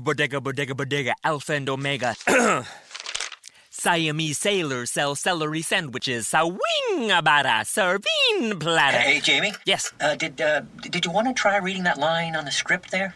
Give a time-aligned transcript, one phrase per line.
[0.00, 2.14] bodega, bodega, bodega, alpha and omega.
[3.70, 6.26] Siamese sailors sell celery sandwiches.
[6.28, 6.58] Sawing
[7.64, 8.98] serving platter.
[8.98, 9.52] Hey, Jamie.
[9.64, 9.92] Yes.
[10.00, 13.14] Uh, did uh, did you want to try reading that line on the script there?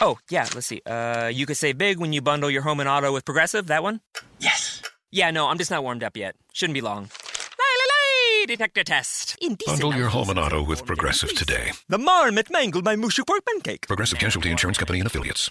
[0.00, 0.80] Oh, yeah, let's see.
[0.86, 3.82] Uh, you could save big when you bundle your home and auto with Progressive, that
[3.82, 4.00] one?
[4.38, 4.82] Yes.
[5.12, 6.36] Yeah, no, I'm just not warmed up yet.
[6.52, 7.10] Shouldn't be long.
[8.40, 9.36] Lay, detector test.
[9.42, 11.72] Indecent Bundle your home and auto with Progressive today.
[11.88, 13.86] The marmot mangled my mushu pork pancake.
[13.86, 15.50] Progressive Casualty Insurance Company and affiliates.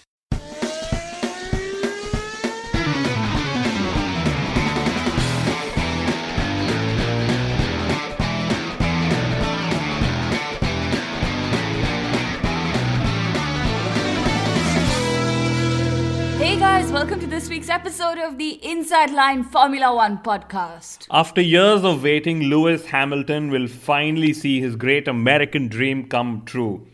[16.50, 21.06] Hey guys, welcome to this week's episode of the Inside Line Formula One podcast.
[21.12, 26.88] After years of waiting, Lewis Hamilton will finally see his great American dream come true.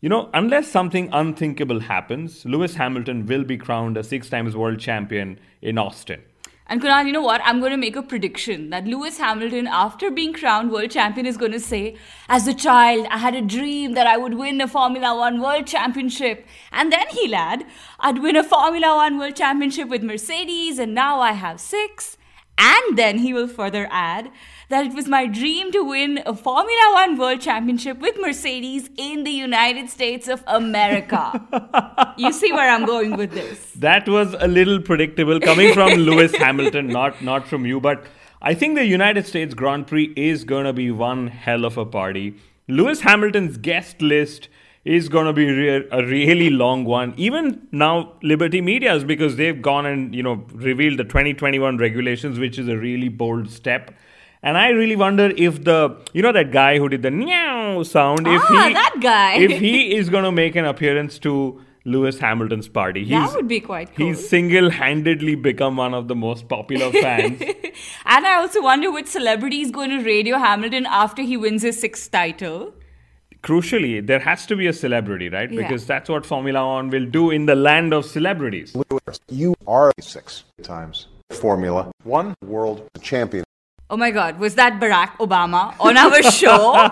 [0.00, 4.78] You know, unless something unthinkable happens, Lewis Hamilton will be crowned a six times world
[4.78, 6.22] champion in Austin.
[6.66, 7.42] And Kunal, you know what?
[7.44, 11.36] I'm going to make a prediction that Lewis Hamilton, after being crowned world champion, is
[11.36, 14.66] going to say, As a child, I had a dream that I would win a
[14.66, 16.46] Formula One world championship.
[16.72, 17.66] And then he'll add,
[18.00, 22.16] I'd win a Formula One world championship with Mercedes, and now I have six.
[22.56, 24.30] And then he will further add
[24.68, 29.24] that it was my dream to win a Formula One World Championship with Mercedes in
[29.24, 32.14] the United States of America.
[32.16, 33.72] you see where I'm going with this.
[33.72, 37.80] That was a little predictable coming from Lewis Hamilton, not not from you.
[37.80, 38.04] But
[38.40, 41.86] I think the United States Grand Prix is going to be one hell of a
[41.86, 42.34] party.
[42.68, 44.48] Lewis Hamilton's guest list
[44.84, 47.14] is going to be re- a really long one.
[47.16, 52.58] Even now, Liberty Media's because they've gone and you know revealed the 2021 regulations, which
[52.58, 53.94] is a really bold step.
[54.48, 58.26] And I really wonder if the you know that guy who did the meow sound,
[58.28, 59.36] if Ah, he that guy.
[59.36, 61.34] if he is going to make an appearance to
[61.86, 63.04] Lewis Hamilton's party.
[63.08, 64.06] That would be quite cool.
[64.08, 67.40] He's single handedly become one of the most popular fans.
[67.42, 71.78] And I also wonder which celebrity is going to radio Hamilton after he wins his
[71.80, 72.72] sixth title.
[73.42, 75.50] Crucially, there has to be a celebrity, right?
[75.50, 75.62] Yeah.
[75.62, 78.74] Because that's what Formula One will do in the land of celebrities.
[78.74, 83.44] Lewis, You are six times Formula One world champion.
[83.90, 86.90] Oh my god, was that Barack Obama on our show?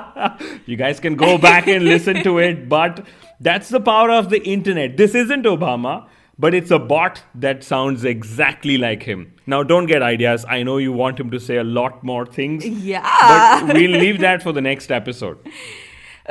[0.67, 3.07] You guys can go back and listen to it, but
[3.41, 4.97] that's the power of the internet.
[4.97, 6.07] This isn't Obama,
[6.39, 9.35] but it's a bot that sounds exactly like him.
[9.47, 10.45] Now, don't get ideas.
[10.49, 12.67] I know you want him to say a lot more things.
[12.67, 13.67] Yeah.
[13.67, 15.39] But we'll leave that for the next episode.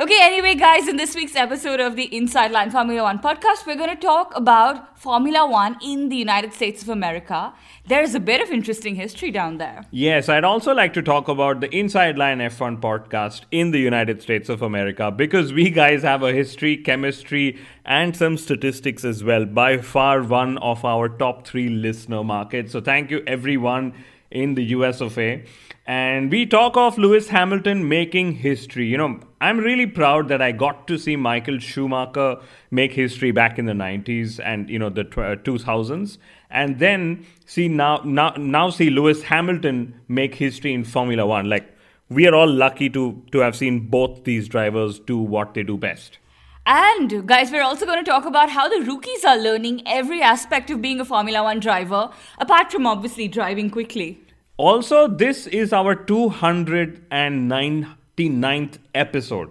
[0.00, 3.76] Okay, anyway, guys, in this week's episode of the Inside Line Formula One podcast, we're
[3.76, 7.52] going to talk about Formula One in the United States of America.
[7.86, 9.84] There's a bit of interesting history down there.
[9.90, 14.22] Yes, I'd also like to talk about the Inside Line F1 podcast in the United
[14.22, 19.44] States of America because we guys have a history, chemistry, and some statistics as well.
[19.44, 22.72] By far, one of our top three listener markets.
[22.72, 23.92] So, thank you everyone
[24.32, 25.44] in the US of A.
[25.86, 28.86] And we talk of Lewis Hamilton making history.
[28.86, 32.36] You know, I'm really proud that I got to see Michael Schumacher
[32.70, 36.18] make history back in the 90s and, you know, the tw- uh, 2000s.
[36.50, 41.48] And then see now, now, now see Lewis Hamilton make history in Formula One.
[41.48, 41.68] Like,
[42.08, 45.76] we are all lucky to, to have seen both these drivers do what they do
[45.76, 46.18] best.
[46.64, 50.70] And, guys, we're also going to talk about how the rookies are learning every aspect
[50.70, 54.20] of being a Formula One driver, apart from obviously driving quickly.
[54.56, 59.50] Also, this is our 299th episode.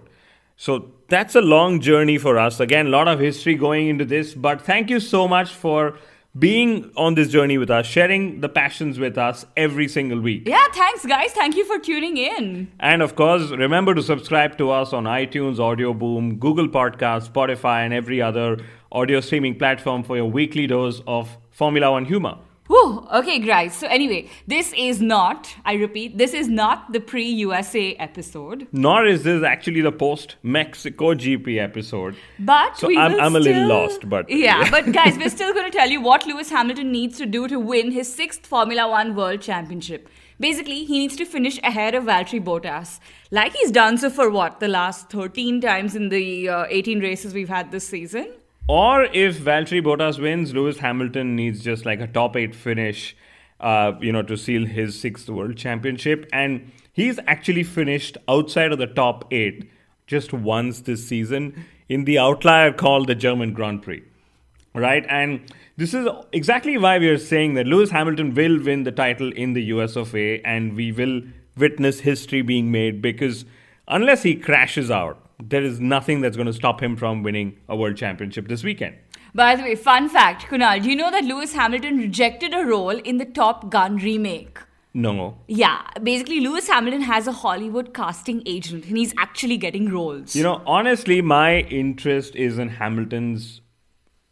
[0.56, 2.60] So that's a long journey for us.
[2.60, 5.98] Again, a lot of history going into this, but thank you so much for
[6.38, 10.48] being on this journey with us, sharing the passions with us every single week.
[10.48, 11.32] Yeah, thanks, guys.
[11.32, 12.72] Thank you for tuning in.
[12.80, 17.84] And of course, remember to subscribe to us on iTunes, Audio Boom, Google Podcasts, Spotify,
[17.84, 18.58] and every other
[18.90, 22.38] audio streaming platform for your weekly dose of Formula One humor.
[22.68, 23.06] Whew.
[23.12, 23.74] Okay, guys.
[23.74, 28.68] So, anyway, this is not, I repeat, this is not the pre USA episode.
[28.72, 32.14] Nor is this actually the post Mexico GP episode.
[32.38, 35.76] But So I'm- I'm a little lost, but- yeah, but guys, we're still going to
[35.76, 39.40] tell you what Lewis Hamilton needs to do to win his sixth Formula One World
[39.42, 40.08] Championship.
[40.40, 43.00] Basically, he needs to finish ahead of Valtteri Bottas,
[43.30, 47.34] like he's done so for what the last 13 times in the uh, 18 races
[47.34, 48.32] we've had this season.
[48.68, 53.16] Or if Valtteri Bottas wins, Lewis Hamilton needs just like a top eight finish,
[53.60, 56.28] uh, you know, to seal his sixth world championship.
[56.32, 59.70] And he's actually finished outside of the top eight
[60.06, 64.02] just once this season in the outlier called the German Grand Prix.
[64.74, 65.04] Right?
[65.08, 69.32] And this is exactly why we are saying that Lewis Hamilton will win the title
[69.32, 71.22] in the US of A and we will
[71.56, 73.44] witness history being made because
[73.86, 75.18] unless he crashes out,
[75.48, 78.96] there is nothing that's going to stop him from winning a world championship this weekend.
[79.34, 82.90] By the way, fun fact, Kunal, do you know that Lewis Hamilton rejected a role
[82.90, 84.58] in the Top Gun remake?
[84.94, 85.38] No.
[85.48, 90.36] Yeah, basically, Lewis Hamilton has a Hollywood casting agent and he's actually getting roles.
[90.36, 93.62] You know, honestly, my interest is in Hamilton's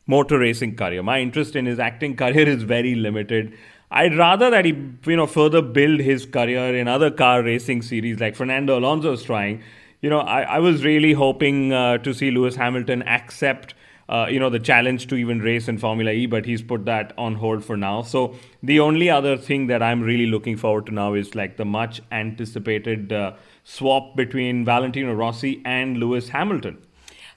[0.06, 1.02] motor racing career.
[1.02, 3.56] My interest in his acting career is very limited.
[3.90, 4.72] I'd rather that he,
[5.06, 9.22] you know, further build his career in other car racing series like Fernando Alonso is
[9.22, 9.62] trying.
[10.00, 13.74] You know, I, I was really hoping uh, to see Lewis Hamilton accept
[14.10, 17.12] uh, you know the challenge to even race in Formula E, but he's put that
[17.16, 18.02] on hold for now.
[18.02, 21.64] So the only other thing that I'm really looking forward to now is like the
[21.64, 26.78] much anticipated uh, swap between Valentino Rossi and Lewis Hamilton.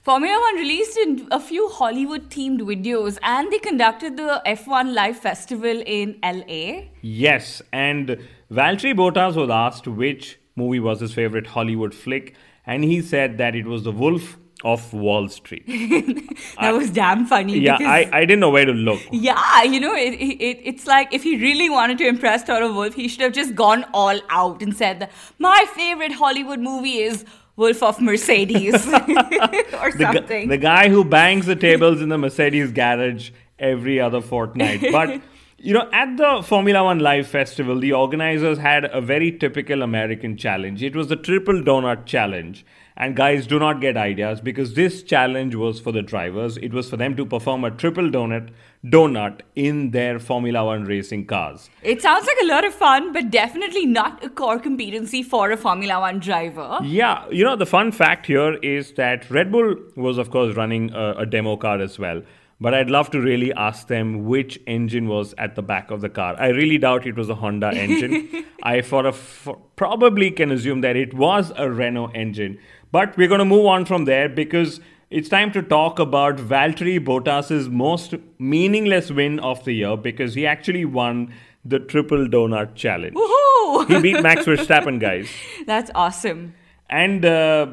[0.02, 0.98] Formula One released
[1.30, 6.88] a few Hollywood themed videos and they conducted the F1 Live Festival in LA.
[7.00, 8.18] Yes, and
[8.50, 12.34] Valtteri Bottas was asked which movie was his favorite Hollywood flick,
[12.66, 15.66] and he said that it was The Wolf of Wall Street.
[16.60, 17.58] that was damn funny.
[17.58, 19.00] Yeah, I, I didn't know where to look.
[19.12, 22.94] Yeah, you know, it, it, it's like if he really wanted to impress Toto Wolff,
[22.94, 27.26] he should have just gone all out and said, that, My favorite Hollywood movie is
[27.56, 30.44] Wolf of Mercedes or the something.
[30.44, 34.80] Gu- the guy who bangs the tables in the Mercedes garage every other fortnight.
[34.90, 35.20] But
[35.64, 40.36] you know, at the Formula One Live Festival, the organizers had a very typical American
[40.36, 40.82] challenge.
[40.82, 42.66] It was the Triple Donut Challenge.
[42.98, 46.58] And guys, do not get ideas because this challenge was for the drivers.
[46.58, 48.50] It was for them to perform a triple donut
[48.84, 51.70] donut in their Formula One racing cars.
[51.82, 55.56] It sounds like a lot of fun, but definitely not a core competency for a
[55.56, 56.78] Formula One driver.
[56.82, 60.92] Yeah, you know, the fun fact here is that Red Bull was, of course, running
[60.92, 62.22] a, a demo car as well.
[62.60, 66.08] But I'd love to really ask them which engine was at the back of the
[66.08, 66.36] car.
[66.38, 68.44] I really doubt it was a Honda engine.
[68.62, 72.58] I for a for probably can assume that it was a Renault engine.
[72.92, 74.80] But we're going to move on from there because
[75.10, 80.46] it's time to talk about Valtteri Bottas's most meaningless win of the year because he
[80.46, 81.32] actually won
[81.64, 83.14] the Triple Donut Challenge.
[83.14, 83.86] Woohoo!
[83.88, 85.28] He beat Max Verstappen, guys.
[85.66, 86.54] That's awesome.
[86.90, 87.68] And uh,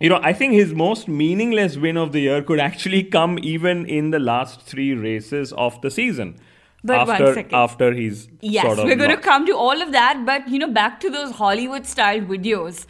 [0.00, 3.86] you know, I think his most meaningless win of the year could actually come even
[3.86, 6.38] in the last three races of the season.
[6.82, 7.54] But after, one second.
[7.54, 10.58] After he's Yes, sort of we're going to come to all of that, but you
[10.58, 12.86] know, back to those Hollywood style videos.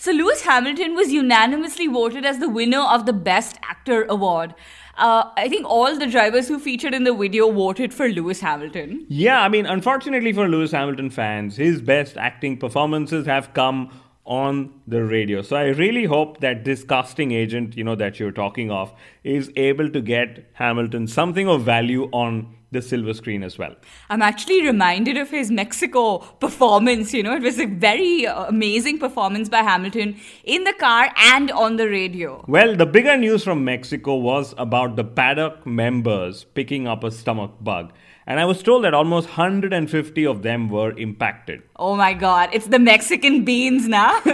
[0.00, 4.54] So, Lewis Hamilton was unanimously voted as the winner of the Best Actor award.
[4.96, 9.06] Uh, I think all the drivers who featured in the video voted for Lewis Hamilton.
[9.08, 13.90] Yeah, I mean, unfortunately for Lewis Hamilton fans, his best acting performances have come
[14.28, 15.42] on the radio.
[15.42, 18.92] So I really hope that this casting agent, you know, that you're talking of,
[19.24, 23.74] is able to get Hamilton something of value on the silver screen as well.
[24.10, 27.14] I'm actually reminded of his Mexico performance.
[27.14, 31.50] You know, it was a very uh, amazing performance by Hamilton in the car and
[31.50, 32.44] on the radio.
[32.46, 37.54] Well, the bigger news from Mexico was about the paddock members picking up a stomach
[37.60, 37.92] bug.
[38.28, 41.62] And I was told that almost 150 of them were impacted.
[41.76, 44.20] Oh my god, it's the Mexican beans now.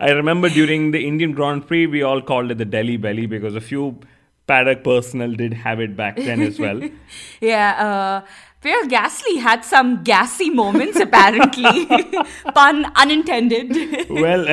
[0.00, 3.56] I remember during the Indian Grand Prix, we all called it the Delhi Belly because
[3.56, 3.98] a few
[4.46, 6.80] paddock personnel did have it back then as well.
[7.40, 8.28] yeah, uh,
[8.60, 11.86] Pierre Gasly had some gassy moments apparently.
[12.54, 14.08] Pun unintended.
[14.10, 14.46] well,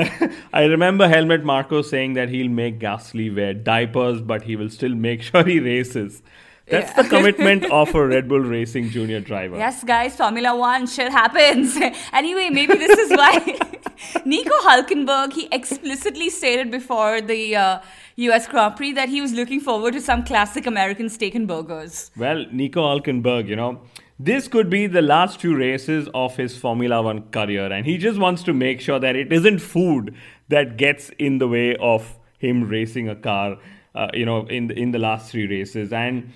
[0.54, 4.96] I remember Helmut Marko saying that he'll make Gasly wear diapers, but he will still
[4.96, 6.24] make sure he races.
[6.70, 9.58] That's the commitment of a Red Bull Racing junior driver.
[9.58, 11.76] Yes, guys, Formula One shit happens.
[12.14, 13.58] anyway, maybe this is why
[14.26, 17.80] Nico Hulkenberg he explicitly stated before the uh,
[18.18, 18.48] U.S.
[18.48, 22.12] Grand Prix that he was looking forward to some classic American steak and burgers.
[22.16, 23.82] Well, Nico Hulkenberg, you know,
[24.20, 28.20] this could be the last few races of his Formula One career, and he just
[28.20, 30.14] wants to make sure that it isn't food
[30.50, 33.58] that gets in the way of him racing a car.
[33.96, 36.32] Uh, you know, in the, in the last three races, and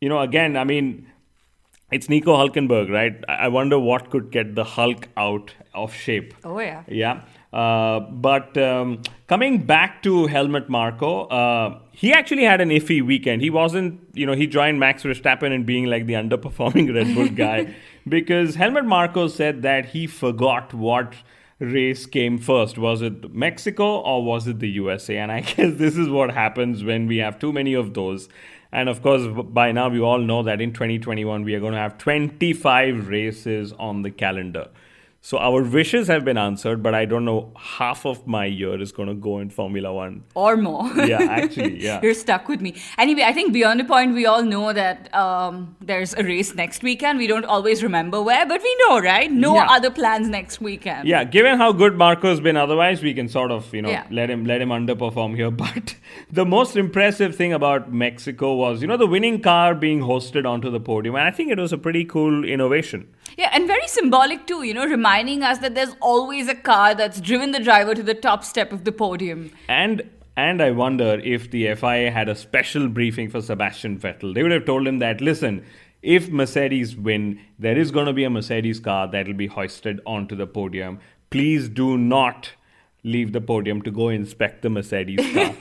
[0.00, 1.06] you know, again, I mean,
[1.90, 3.22] it's Nico Hulkenberg, right?
[3.28, 6.34] I wonder what could get the Hulk out of shape.
[6.44, 6.82] Oh yeah.
[6.88, 7.22] Yeah.
[7.52, 13.40] Uh, but um, coming back to Helmut Marko, uh, he actually had an iffy weekend.
[13.40, 17.28] He wasn't, you know, he joined Max Verstappen in being like the underperforming Red Bull
[17.28, 17.74] guy
[18.08, 21.14] because Helmut Marko said that he forgot what
[21.58, 22.78] race came first.
[22.78, 25.18] Was it Mexico or was it the USA?
[25.18, 28.28] And I guess this is what happens when we have too many of those.
[28.72, 31.78] And of course, by now we all know that in 2021 we are going to
[31.78, 34.68] have 25 races on the calendar.
[35.26, 38.92] So our wishes have been answered, but I don't know half of my year is
[38.92, 40.22] going to go in Formula One.
[40.36, 40.88] Or more.
[41.04, 41.98] Yeah, actually, yeah.
[42.00, 42.76] You're stuck with me.
[42.96, 46.84] Anyway, I think beyond a point, we all know that um, there's a race next
[46.84, 47.18] weekend.
[47.18, 49.28] We don't always remember where, but we know, right?
[49.28, 49.66] No Yeah.
[49.68, 51.08] other plans next weekend.
[51.08, 54.06] Yeah, given how good Marko's been otherwise, we can sort of, you know, Yeah.
[54.12, 55.50] let him let him underperform here.
[55.64, 55.96] But
[56.30, 60.70] the most impressive thing about Mexico was, you know, the winning car being hosted onto
[60.70, 61.16] the podium.
[61.16, 63.08] And I think it was a pretty cool innovation.
[63.36, 67.20] Yeah, and very symbolic too, you know, reminding us that there's always a car that's
[67.20, 69.50] driven the driver to the top step of the podium.
[69.68, 74.34] And and I wonder if the FIA had a special briefing for Sebastian Vettel.
[74.34, 75.64] They would have told him that, listen,
[76.02, 80.00] if Mercedes win, there is going to be a Mercedes car that will be hoisted
[80.04, 80.98] onto the podium.
[81.30, 82.50] Please do not
[83.06, 85.54] leave the podium to go inspect the Mercedes car.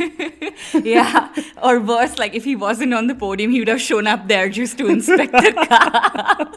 [0.84, 4.28] yeah, or worse, like if he wasn't on the podium, he would have shown up
[4.28, 6.52] there just to inspect the car.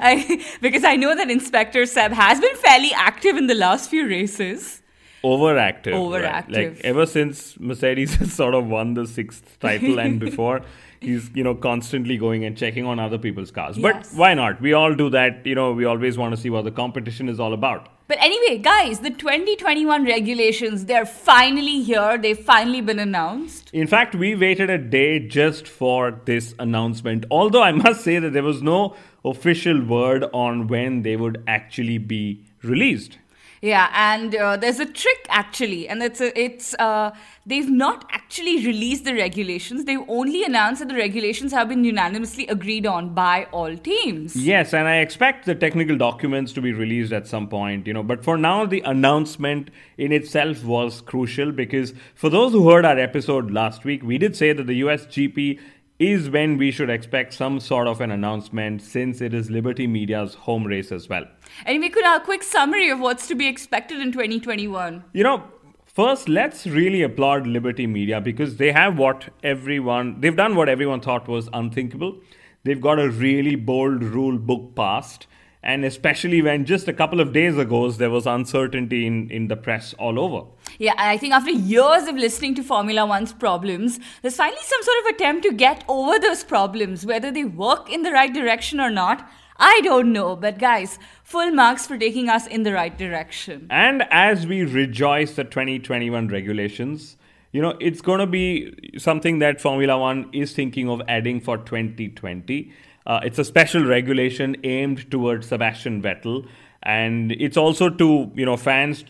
[0.00, 4.08] I, because I know that Inspector Seb has been fairly active in the last few
[4.08, 4.82] races.
[5.22, 5.92] overactive.
[5.92, 6.56] Overactive.
[6.56, 6.74] Right?
[6.74, 10.62] Like ever since Mercedes has sort of won the sixth title and before,
[11.00, 13.76] he's you know constantly going and checking on other people's cars.
[13.76, 14.10] Yes.
[14.10, 14.60] But why not?
[14.60, 15.46] We all do that.
[15.46, 17.88] You know, we always want to see what the competition is all about.
[18.08, 22.18] But anyway, guys, the 2021 regulations, they're finally here.
[22.18, 23.70] They've finally been announced.
[23.72, 27.24] In fact, we waited a day just for this announcement.
[27.30, 31.98] Although I must say that there was no official word on when they would actually
[31.98, 33.18] be released.
[33.62, 37.10] Yeah, and uh, there's a trick actually, and it's a, it's uh,
[37.44, 39.84] they've not actually released the regulations.
[39.84, 44.34] They've only announced that the regulations have been unanimously agreed on by all teams.
[44.34, 48.02] Yes, and I expect the technical documents to be released at some point, you know.
[48.02, 52.98] But for now, the announcement in itself was crucial because for those who heard our
[52.98, 55.60] episode last week, we did say that the US GP
[56.00, 60.32] is when we should expect some sort of an announcement since it is Liberty Media's
[60.34, 61.26] home race as well.
[61.66, 65.04] Anyway, could a quick summary of what's to be expected in 2021?
[65.12, 65.44] You know,
[65.84, 71.02] first, let's really applaud Liberty Media because they have what everyone, they've done what everyone
[71.02, 72.18] thought was unthinkable.
[72.64, 75.26] They've got a really bold rule book passed.
[75.62, 79.56] And especially when just a couple of days ago there was uncertainty in, in the
[79.56, 80.46] press all over.
[80.78, 84.98] Yeah, I think after years of listening to Formula One's problems, there's finally some sort
[85.00, 87.04] of attempt to get over those problems.
[87.04, 90.36] Whether they work in the right direction or not, I don't know.
[90.36, 93.66] But guys, full marks for taking us in the right direction.
[93.70, 97.16] And as we rejoice the 2021 regulations,
[97.52, 101.58] you know, it's going to be something that Formula One is thinking of adding for
[101.58, 102.72] 2020.
[103.06, 106.46] Uh, it's a special regulation aimed towards Sebastian Vettel,
[106.82, 109.04] and it's also to you know fans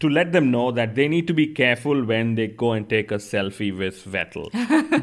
[0.00, 3.10] to let them know that they need to be careful when they go and take
[3.10, 4.50] a selfie with Vettel,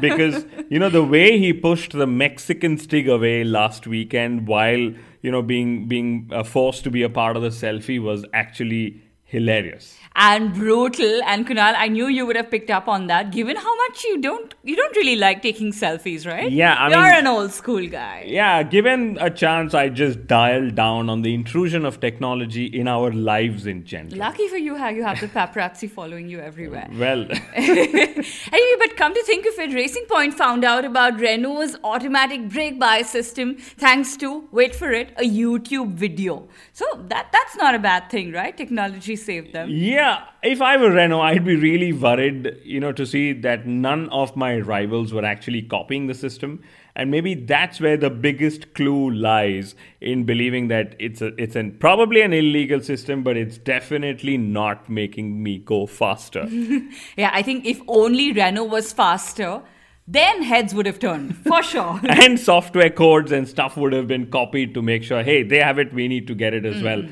[0.00, 5.30] because you know the way he pushed the Mexican stig away last weekend while you
[5.30, 9.94] know being being uh, forced to be a part of the selfie was actually hilarious.
[10.20, 11.20] and brutal.
[11.32, 14.20] And Kunal, I knew you would have picked up on that, given how much you
[14.20, 16.50] don't you don't really like taking selfies, right?
[16.50, 18.24] Yeah, I you're mean- an old school guy.
[18.26, 23.12] Yeah, given a chance, I just dialed down on the intrusion of technology in our
[23.12, 24.18] lives in general.
[24.24, 26.88] Lucky for you, how you have the paparazzi following you everywhere.
[27.04, 32.48] Well, anyway, but come to think of it, Racing Point found out about Renault's automatic
[32.48, 33.54] brake bias system
[33.86, 36.48] thanks to, wait for it, a YouTube video.
[36.72, 38.56] So that that's not a bad thing, right?
[38.56, 39.68] Technology saved them.
[39.70, 44.08] yeah, if I were Renault, I'd be really worried, you know, to see that none
[44.10, 46.62] of my rivals were actually copying the system.
[46.96, 51.78] And maybe that's where the biggest clue lies in believing that it's a, it's an
[51.78, 56.48] probably an illegal system, but it's definitely not making me go faster.
[57.16, 59.62] Yeah, I think if only Renault was faster,
[60.08, 62.00] then heads would have turned for sure.
[62.02, 65.78] and software codes and stuff would have been copied to make sure, hey, they have
[65.78, 66.84] it, we need to get it as hmm.
[66.84, 67.04] well.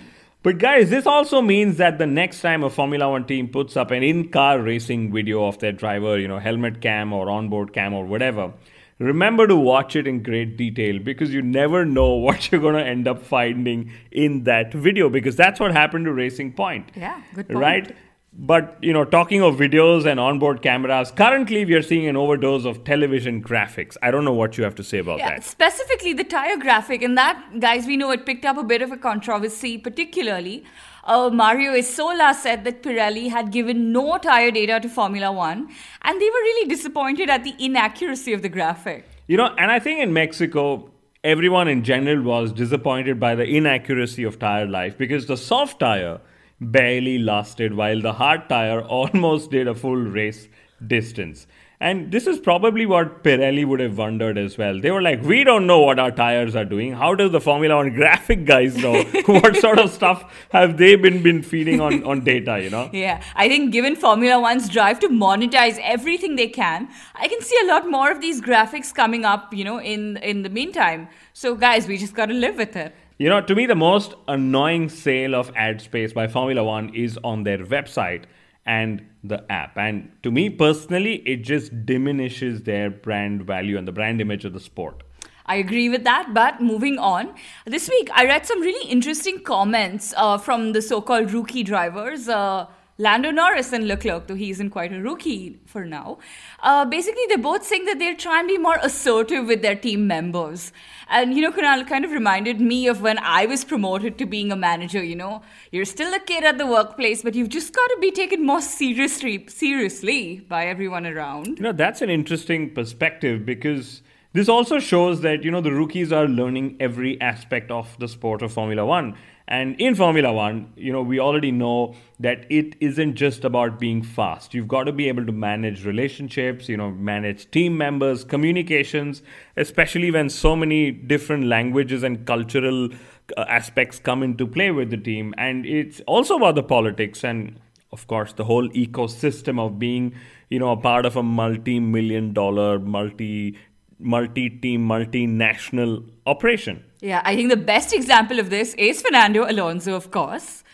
[0.47, 3.91] But guys, this also means that the next time a Formula One team puts up
[3.91, 8.07] an in-car racing video of their driver, you know, helmet cam or onboard cam or
[8.07, 8.53] whatever,
[9.01, 12.87] remember to watch it in great detail because you never know what you're going to
[12.87, 16.93] end up finding in that video because that's what happened to Racing Point.
[16.95, 17.59] Yeah, good point.
[17.59, 17.97] Right?
[18.39, 22.67] But you know, talking of videos and onboard cameras, currently we are seeing an overdose
[22.67, 23.97] of television graphics.
[24.03, 25.45] I don't know what you have to say about Yeah, that.
[25.45, 28.93] specifically the tire graphic, and that, guys, we know it picked up a bit of
[28.93, 30.65] a controversy, particularly.
[31.05, 35.69] Uh, Mario Isola said that Pirelli had given no tire data to Formula One,
[36.03, 39.09] and they were really disappointed at the inaccuracy of the graphic.
[39.29, 40.91] You know, and I think in Mexico,
[41.25, 46.21] everyone in general was disappointed by the inaccuracy of tire life because the soft tire
[46.61, 50.49] barely lasted while the hard tire almost did a full race
[50.87, 51.47] distance.
[51.79, 54.81] And this is probably what Pirelli would have wondered as well.
[54.81, 56.93] They were like, we don't know what our tires are doing.
[56.95, 59.03] How does the Formula One graphic guys know?
[59.27, 62.89] what sort of stuff have they been, been feeding on, on data, you know?
[62.95, 67.59] Yeah, I think given Formula One's drive to monetize everything they can, I can see
[67.65, 71.09] a lot more of these graphics coming up, you know, in, in the meantime.
[71.35, 72.95] So, guys, we just got to live with it.
[73.19, 77.19] You know, to me, the most annoying sale of ad space by Formula One is
[77.25, 78.25] on their website
[78.67, 79.79] and the app.
[79.79, 84.53] And to me personally, it just diminishes their brand value and the brand image of
[84.53, 85.03] the sport.
[85.47, 87.35] I agree with that, but moving on.
[87.65, 92.29] This week, I read some really interesting comments uh, from the so called rookie drivers.
[92.29, 92.67] Uh,
[92.99, 96.19] Lando Norris and Leclerc, though he isn't quite a rookie for now.
[96.61, 100.07] Uh, basically, they're both saying that they'll try and be more assertive with their team
[100.07, 100.73] members.
[101.09, 104.51] And, you know, Kunal kind of reminded me of when I was promoted to being
[104.51, 105.43] a manager, you know.
[105.73, 108.63] You're still a kid at the workplace, but you've just got to be taken more
[108.63, 111.59] seriously, seriously by everyone around.
[111.59, 114.01] You know, that's an interesting perspective because
[114.33, 118.41] this also shows that, you know, the rookies are learning every aspect of the sport
[118.41, 119.17] of Formula One.
[119.49, 124.03] And in Formula One, you know, we already know that it isn't just about being
[124.03, 124.55] fast.
[124.55, 129.23] You've got to be able to manage relationships, you know, manage team members, communications,
[129.57, 132.89] especially when so many different languages and cultural
[133.37, 135.33] uh, aspects come into play with the team.
[135.39, 137.61] And it's also about the politics and,
[137.93, 140.13] of course, the whole ecosystem of being,
[140.51, 143.57] you know, a part of a multi million dollar, multi
[144.01, 146.83] multi team, multinational operation.
[147.01, 150.65] Yeah, I think the best example of this is Fernando Alonso, of course.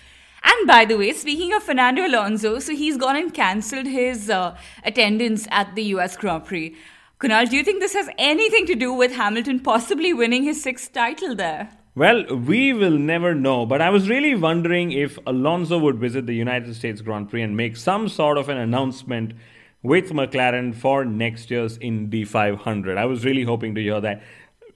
[0.44, 4.56] And by the way, speaking of Fernando Alonso, so he's gone and cancelled his uh,
[4.84, 6.76] attendance at the US Grand Prix.
[7.18, 10.92] Kunal, do you think this has anything to do with Hamilton possibly winning his sixth
[10.92, 11.70] title there?
[11.94, 16.34] Well, we will never know, but I was really wondering if Alonso would visit the
[16.34, 19.34] United States Grand Prix and make some sort of an announcement
[19.82, 22.96] with McLaren for next year's Indy 500.
[22.96, 24.22] I was really hoping to hear that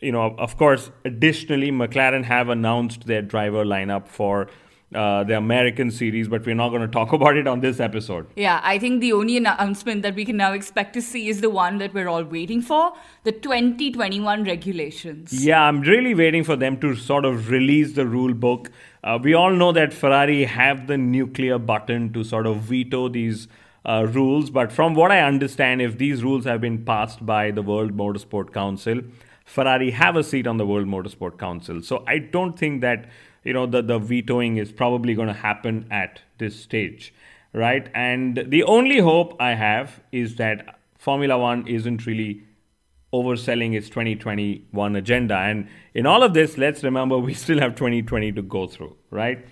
[0.06, 4.48] you know, of course, additionally, McLaren have announced their driver lineup for
[4.94, 8.26] uh, the American series, but we're not going to talk about it on this episode.
[8.36, 11.50] Yeah, I think the only announcement that we can now expect to see is the
[11.50, 12.92] one that we're all waiting for
[13.24, 15.44] the 2021 regulations.
[15.44, 18.70] Yeah, I'm really waiting for them to sort of release the rule book.
[19.02, 23.48] Uh, we all know that Ferrari have the nuclear button to sort of veto these.
[23.88, 27.62] Uh, rules, but from what I understand, if these rules have been passed by the
[27.62, 29.00] World Motorsport Council,
[29.46, 31.80] Ferrari have a seat on the World Motorsport Council.
[31.80, 33.08] So I don't think that
[33.44, 37.14] you know the, the vetoing is probably going to happen at this stage,
[37.54, 37.88] right?
[37.94, 42.42] And the only hope I have is that Formula One isn't really
[43.14, 45.36] overselling its 2021 agenda.
[45.36, 49.46] And in all of this, let's remember we still have 2020 to go through, right?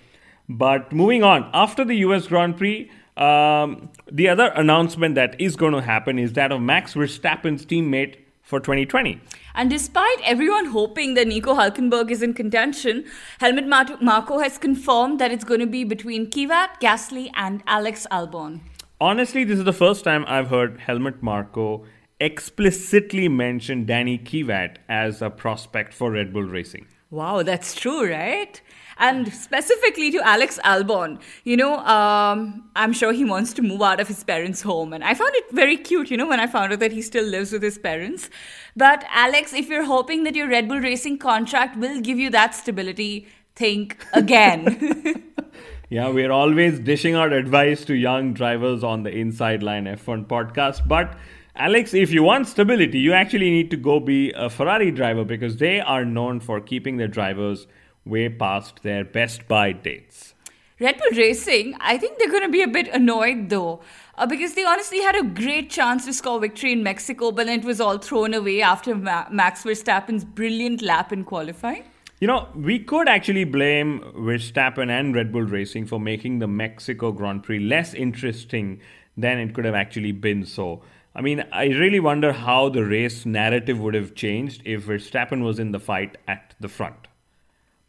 [0.49, 5.71] But moving on, after the US Grand Prix, um, the other announcement that is going
[5.71, 9.19] to happen is that of Max Verstappen's teammate for 2020.
[9.55, 13.05] And despite everyone hoping that Nico Hulkenberg is in contention,
[13.39, 13.67] Helmut
[14.01, 18.61] Marko has confirmed that it's going to be between Kvyat, Gasly, and Alex Albon.
[19.01, 21.85] Honestly, this is the first time I've heard Helmut Marko
[22.19, 26.87] explicitly mention Danny Kvyat as a prospect for Red Bull Racing.
[27.09, 28.61] Wow, that's true, right?
[28.97, 33.99] And specifically to Alex Albon, you know, um, I'm sure he wants to move out
[33.99, 34.93] of his parents' home.
[34.93, 37.25] And I found it very cute, you know, when I found out that he still
[37.25, 38.29] lives with his parents.
[38.75, 42.55] But Alex, if you're hoping that your Red Bull Racing contract will give you that
[42.55, 45.33] stability, think again.
[45.89, 50.87] yeah, we're always dishing out advice to young drivers on the Inside Line F1 podcast.
[50.87, 51.17] But
[51.57, 55.57] Alex, if you want stability, you actually need to go be a Ferrari driver because
[55.57, 57.67] they are known for keeping their drivers
[58.05, 60.33] way past their best buy dates.
[60.79, 63.81] Red Bull Racing, I think they're going to be a bit annoyed though,
[64.17, 67.61] uh, because they honestly had a great chance to score victory in Mexico, but then
[67.61, 71.85] it was all thrown away after Ma- Max Verstappen's brilliant lap in qualifying.
[72.19, 77.11] You know, we could actually blame Verstappen and Red Bull Racing for making the Mexico
[77.11, 78.81] Grand Prix less interesting
[79.17, 80.81] than it could have actually been so.
[81.13, 85.59] I mean, I really wonder how the race narrative would have changed if Verstappen was
[85.59, 87.07] in the fight at the front.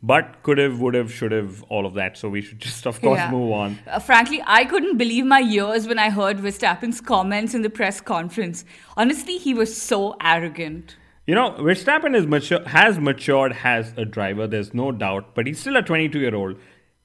[0.03, 2.17] But could have, would have, should have, all of that.
[2.17, 3.31] So we should just, of course, yeah.
[3.31, 3.79] move on.
[3.87, 8.01] Uh, frankly, I couldn't believe my ears when I heard Verstappen's comments in the press
[8.01, 8.65] conference.
[8.97, 10.97] Honestly, he was so arrogant.
[11.27, 15.59] You know, Verstappen is mature, has matured as a driver, there's no doubt, but he's
[15.59, 16.57] still a 22 year old.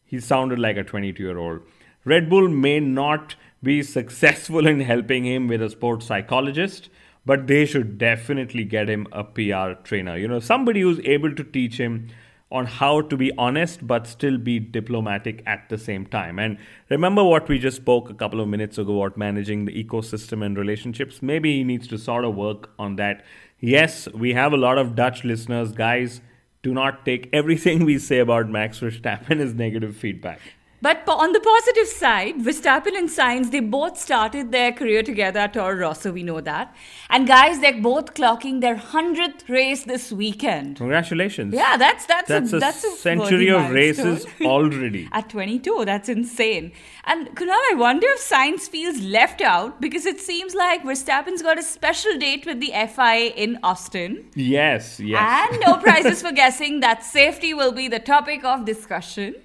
[0.06, 1.62] He sounded like a 22 year old.
[2.06, 6.90] Red Bull may not be successful in helping him with a sports psychologist,
[7.26, 10.18] but they should definitely get him a PR trainer.
[10.18, 12.10] You know, somebody who's able to teach him
[12.52, 16.38] on how to be honest but still be diplomatic at the same time.
[16.38, 16.58] And
[16.90, 20.58] remember what we just spoke a couple of minutes ago about managing the ecosystem and
[20.58, 21.22] relationships?
[21.22, 23.24] Maybe he needs to sort of work on that.
[23.60, 25.72] Yes, we have a lot of Dutch listeners.
[25.72, 26.22] Guys,
[26.64, 30.40] do not take everything we say about Max Verstappen as negative feedback.
[30.82, 35.54] But on the positive side, Verstappen and Sainz, they both started their career together at
[35.54, 36.76] Toro Rosso, we know that.
[37.08, 40.78] And guys, they're both clocking their 100th race this weekend.
[40.78, 41.54] Congratulations.
[41.54, 45.08] Yeah, that's that's, That's a, a that's a century of races already.
[45.12, 46.72] At 22, that's insane.
[47.04, 51.60] And Kunal, I wonder if Sainz feels left out because it seems like Verstappen's got
[51.60, 54.26] a special date with the FIA in Austin.
[54.34, 55.52] Yes, yes.
[55.52, 59.36] And no prizes for guessing that safety will be the topic of discussion.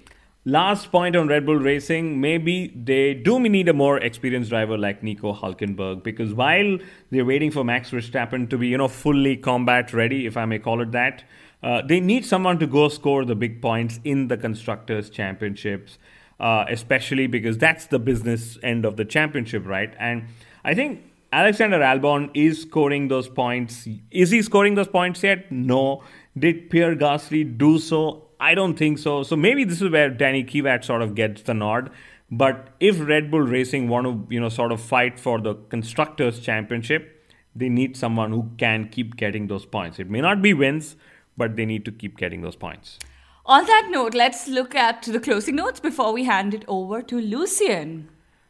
[0.47, 5.03] Last point on Red Bull Racing, maybe they do need a more experienced driver like
[5.03, 6.77] Nico Hulkenberg because while
[7.11, 10.57] they're waiting for Max Verstappen to be, you know, fully combat ready, if I may
[10.57, 11.25] call it that,
[11.61, 15.97] uh, they need someone to go score the big points in the constructors' championships,
[16.39, 19.93] uh, especially because that's the business end of the championship, right?
[19.99, 20.27] And
[20.63, 23.85] I think Alexander Albon is scoring those points.
[24.11, 25.51] Is he scoring those points yet?
[25.51, 26.03] No.
[26.39, 28.26] Did Pierre Gasly do so?
[28.39, 29.23] I don't think so.
[29.23, 31.89] So maybe this is where Danny Kvyat sort of gets the nod.
[32.29, 36.39] But if Red Bull Racing want to, you know, sort of fight for the constructors'
[36.39, 39.97] championship, they need someone who can keep getting those points.
[39.97, 40.95] It may not be wins,
[41.37, 42.99] but they need to keep getting those points.
[43.45, 47.19] On that note, let's look at the closing notes before we hand it over to
[47.19, 48.09] Lucian.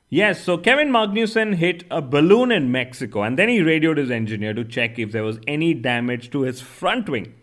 [0.10, 4.54] Yes, so Kevin Magnussen hit a balloon in Mexico and then he radioed his engineer
[4.54, 7.36] to check if there was any damage to his front wing.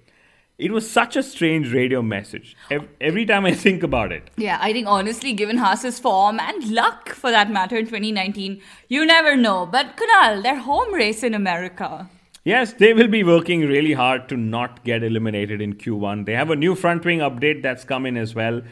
[0.56, 2.56] It was such a strange radio message.
[3.00, 4.30] Every time I think about it.
[4.36, 9.04] Yeah, I think honestly, given Haas's form and luck for that matter in 2019, you
[9.04, 9.66] never know.
[9.66, 12.08] But Kunal, their home race in America.
[12.44, 16.24] Yes, they will be working really hard to not get eliminated in Q1.
[16.24, 18.62] They have a new front wing update that's come in as well.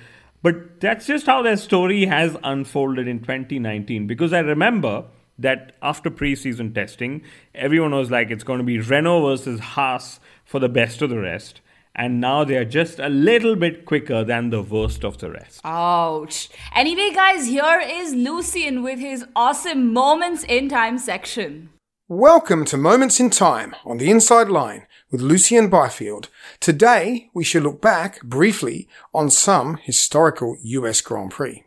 [0.41, 4.07] But that's just how their story has unfolded in 2019.
[4.07, 7.23] Because I remember that after preseason testing,
[7.57, 11.19] everyone was like, it's going to be Renault versus Haas for the best of the
[11.19, 11.61] rest.
[11.95, 15.61] And now they are just a little bit quicker than the worst of the rest.
[15.63, 16.49] Ouch.
[16.75, 21.69] Anyway, guys, here is Lucian with his awesome Moments in Time section.
[22.09, 26.31] Welcome to Moments in Time on the Inside Line with Lucian Byfield.
[26.61, 31.63] Today, we shall look back briefly on some historical US Grand Prix.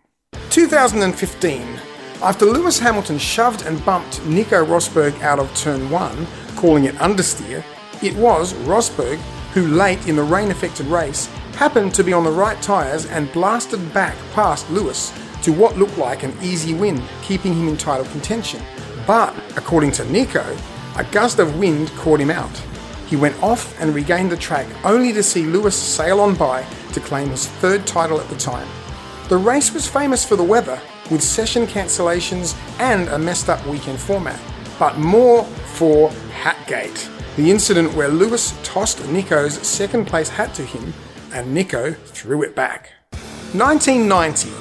[0.49, 1.61] 2015.
[2.23, 7.63] After Lewis Hamilton shoved and bumped Nico Rosberg out of turn 1, calling it understeer,
[8.01, 9.19] it was Rosberg
[9.55, 13.31] who, late in the rain affected race, happened to be on the right tyres and
[13.31, 18.05] blasted back past Lewis to what looked like an easy win, keeping him in title
[18.07, 18.61] contention.
[19.07, 20.57] But, according to Nico,
[20.97, 22.51] a gust of wind caught him out.
[23.07, 26.99] He went off and regained the track only to see Lewis sail on by to
[26.99, 28.67] claim his third title at the time.
[29.29, 33.99] The race was famous for the weather, with session cancellations and a messed up weekend
[33.99, 34.39] format,
[34.77, 40.93] but more for Hatgate, the incident where Lewis tossed Nico's second place hat to him
[41.33, 42.91] and Nico threw it back.
[43.53, 44.51] 1990.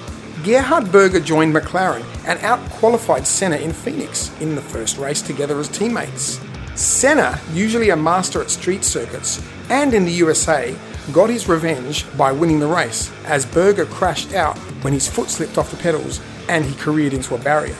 [0.43, 5.69] Gerhard Berger joined McLaren and outqualified Senna in Phoenix in the first race together as
[5.69, 6.41] teammates.
[6.75, 10.77] Senna, usually a master at street circuits and in the USA,
[11.13, 15.59] got his revenge by winning the race as Berger crashed out when his foot slipped
[15.59, 17.77] off the pedals and he careered into a barrier.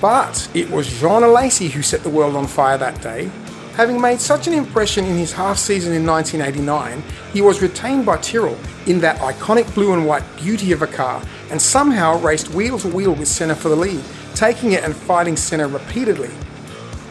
[0.00, 3.30] But it was Jean Alesi who set the world on fire that day.
[3.74, 7.02] Having made such an impression in his half season in 1989,
[7.32, 11.22] he was retained by Tyrrell in that iconic blue and white beauty of a car
[11.50, 14.02] and somehow raced wheel to wheel with Senna for the lead,
[14.34, 16.28] taking it and fighting Senna repeatedly.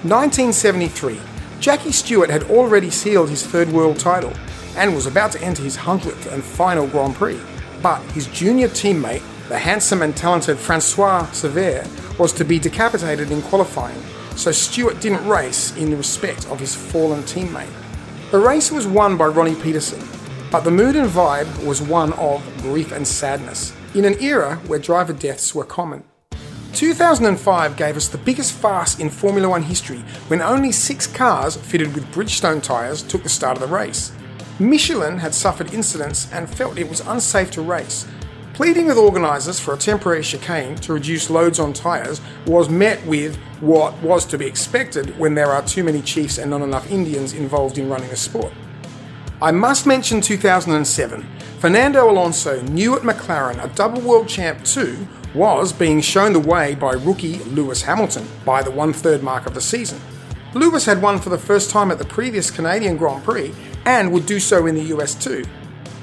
[0.03, 1.19] 1973.
[1.59, 4.33] Jackie Stewart had already sealed his third world title
[4.75, 7.39] and was about to enter his 100th and final Grand Prix.
[7.81, 11.87] But his junior teammate, the handsome and talented Francois Cevert,
[12.19, 14.01] was to be decapitated in qualifying,
[14.39, 17.73] so Stewart didn't race in respect of his fallen teammate.
[18.31, 20.01] The race was won by Ronnie Peterson,
[20.49, 24.79] but the mood and vibe was one of grief and sadness, in an era where
[24.79, 26.05] driver deaths were common.
[26.71, 29.99] 2005 gave us the biggest farce in Formula One history
[30.29, 34.13] when only six cars fitted with Bridgestone tyres took the start of the race.
[34.57, 38.07] Michelin had suffered incidents and felt it was unsafe to race.
[38.59, 43.37] Pleading with organisers for a temporary chicane to reduce loads on tyres was met with
[43.61, 47.31] what was to be expected when there are too many chiefs and not enough Indians
[47.31, 48.51] involved in running a sport.
[49.41, 51.25] I must mention 2007.
[51.59, 56.75] Fernando Alonso, new at McLaren, a double world champ too, was being shown the way
[56.75, 60.01] by rookie Lewis Hamilton by the one third mark of the season.
[60.53, 64.25] Lewis had won for the first time at the previous Canadian Grand Prix and would
[64.25, 65.45] do so in the US too.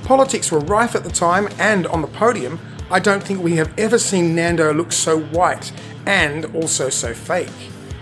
[0.06, 2.60] Politics were rife at the time, and on the podium,
[2.92, 5.72] I don't think we have ever seen Nando look so white
[6.06, 7.50] and also so fake.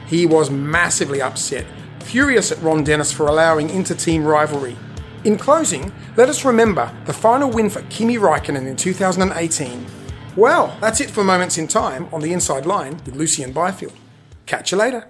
[0.07, 1.65] He was massively upset,
[2.01, 4.77] furious at Ron Dennis for allowing inter team rivalry.
[5.25, 9.87] In closing, let us remember the final win for Kimi Raikkonen in 2018.
[10.37, 13.95] Well, that's it for Moments in Time on the Inside Line with Lucian Byfield.
[14.45, 15.09] Catch you later.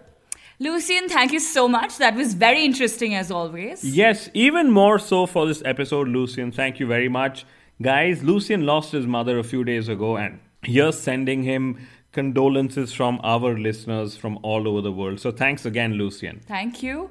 [0.60, 1.98] Lucian, thank you so much.
[1.98, 3.84] That was very interesting as always.
[3.84, 6.52] Yes, even more so for this episode, Lucian.
[6.52, 7.44] Thank you very much.
[7.82, 13.20] Guys, Lucian lost his mother a few days ago, and here's sending him condolences from
[13.24, 15.18] our listeners from all over the world.
[15.18, 16.40] So thanks again, Lucian.
[16.46, 17.10] Thank you.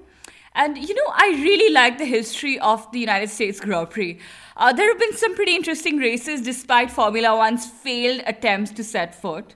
[0.56, 4.20] And you know, I really like the history of the United States Grand Prix.
[4.56, 9.14] Uh, there have been some pretty interesting races despite Formula One's failed attempts to set
[9.20, 9.56] foot.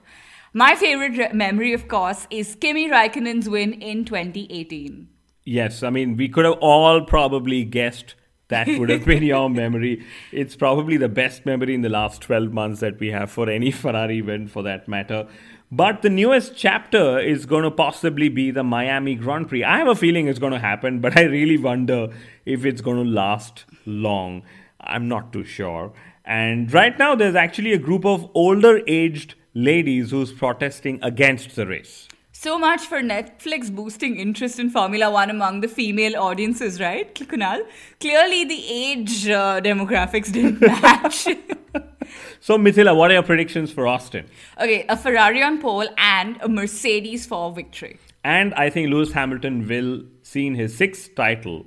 [0.54, 5.08] My favorite re- memory, of course, is Kimi Raikkonen's win in 2018.
[5.44, 8.14] Yes, I mean, we could have all probably guessed
[8.48, 10.06] that would have been your memory.
[10.32, 13.70] It's probably the best memory in the last 12 months that we have for any
[13.70, 15.26] Ferrari win for that matter.
[15.70, 19.64] But the newest chapter is going to possibly be the Miami Grand Prix.
[19.64, 22.08] I have a feeling it's going to happen, but I really wonder
[22.46, 24.44] if it's going to last long.
[24.80, 25.92] I'm not too sure.
[26.24, 31.66] And right now, there's actually a group of older aged ladies who's protesting against the
[31.66, 32.06] race.
[32.30, 37.66] So much for Netflix boosting interest in Formula One among the female audiences, right, Kunal?
[37.98, 41.24] Clearly, the age uh, demographics didn't match.
[42.40, 44.26] so, Mithila, what are your predictions for Austin?
[44.60, 47.98] Okay, a Ferrari on pole and a Mercedes for victory.
[48.22, 51.66] And I think Lewis Hamilton will see in his sixth title.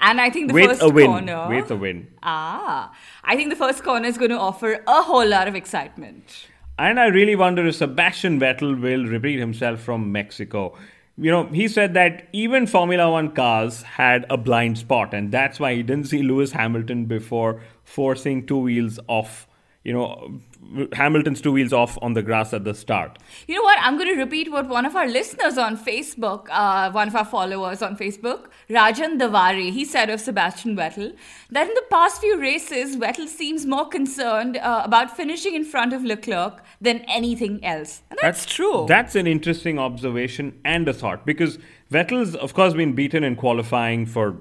[0.00, 1.06] And I think the with first a win.
[1.08, 1.48] corner.
[1.50, 2.08] With a win.
[2.22, 2.90] Ah,
[3.22, 6.46] I think the first corner is going to offer a whole lot of excitement.
[6.80, 10.78] And I really wonder if Sebastian Vettel will repeat himself from Mexico.
[11.18, 15.60] You know, he said that even Formula One cars had a blind spot, and that's
[15.60, 19.46] why he didn't see Lewis Hamilton before forcing two wheels off
[19.84, 20.40] you know,
[20.92, 23.18] Hamilton's two wheels off on the grass at the start.
[23.48, 23.78] You know what?
[23.80, 27.24] I'm going to repeat what one of our listeners on Facebook, uh, one of our
[27.24, 31.16] followers on Facebook, Rajan Davari, he said of Sebastian Vettel
[31.50, 35.92] that in the past few races, Vettel seems more concerned uh, about finishing in front
[35.92, 38.02] of Leclerc than anything else.
[38.10, 38.84] And that's, that's true.
[38.86, 41.58] That's an interesting observation and a thought because
[41.90, 44.36] Vettel's, of course, been beaten in qualifying for,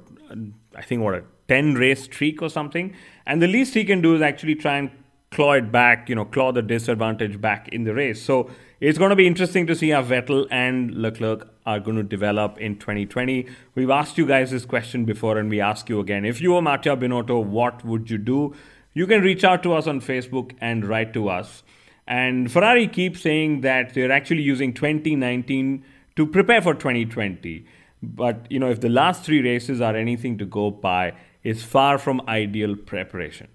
[0.76, 2.94] I think, what, a 10 race streak or something.
[3.26, 4.92] And the least he can do is actually try and
[5.32, 8.22] claw it back, you know, claw the disadvantage back in the race.
[8.22, 12.04] So it's going to be interesting to see how Vettel and Leclerc are going to
[12.04, 13.48] develop in 2020.
[13.76, 16.26] We've asked you guys this question before, and we ask you again.
[16.26, 18.56] If you were Mattia Binotto, what would you do?
[18.94, 21.64] You can reach out to us on Facebook and write to us.
[22.08, 27.66] And Ferrari keeps saying that they're actually using 2019 to prepare for 2020.
[28.02, 31.14] But, you know, if the last three races are anything to go by,
[31.44, 33.48] it's far from ideal preparation.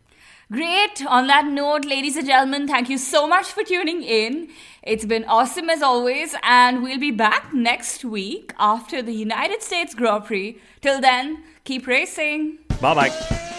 [0.52, 1.04] Great.
[1.07, 4.50] On that note, ladies and gentlemen, thank you so much for tuning in.
[4.83, 9.94] It's been awesome as always, and we'll be back next week after the United States
[9.94, 10.59] Grand Prix.
[10.83, 12.59] Till then, keep racing.
[12.80, 13.50] Bye bye.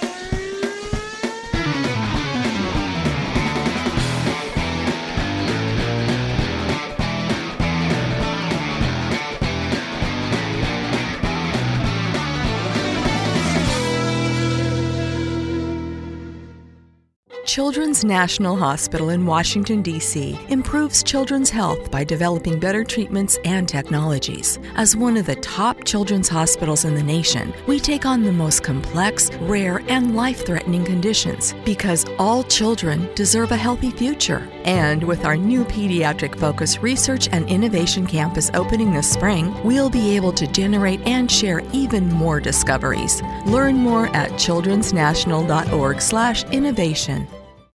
[17.56, 20.38] Children's National Hospital in Washington, D.C.
[20.50, 24.60] improves children's health by developing better treatments and technologies.
[24.76, 28.62] As one of the top children's hospitals in the nation, we take on the most
[28.62, 34.46] complex, rare, and life threatening conditions because all children deserve a healthy future.
[34.66, 40.14] And with our new pediatric focus research and innovation campus opening this spring, we'll be
[40.18, 43.22] able to generate and share even more discoveries.
[43.46, 47.28] Learn more at childrensnational.org/innovation.